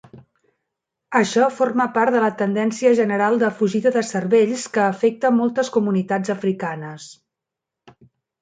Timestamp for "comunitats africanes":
5.77-7.11